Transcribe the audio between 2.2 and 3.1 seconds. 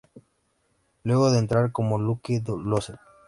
loser.